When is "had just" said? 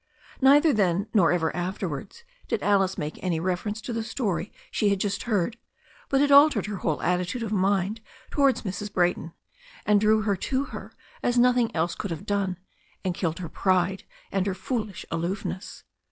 4.89-5.21